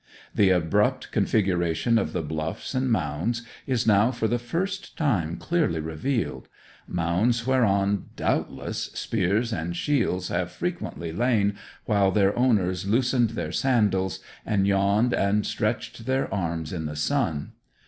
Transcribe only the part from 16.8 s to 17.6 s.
the sun.